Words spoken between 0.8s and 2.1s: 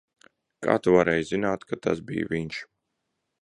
tu varēji zināt, ka tas